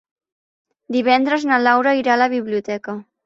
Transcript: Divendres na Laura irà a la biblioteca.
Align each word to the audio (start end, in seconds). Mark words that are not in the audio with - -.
Divendres 0.95 1.45
na 1.51 1.61
Laura 1.67 1.95
irà 2.01 2.15
a 2.17 2.21
la 2.25 2.29
biblioteca. 2.35 2.97